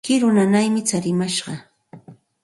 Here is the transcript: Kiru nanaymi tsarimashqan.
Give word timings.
Kiru 0.07 0.29
nanaymi 0.35 0.81
tsarimashqan. 0.85 1.59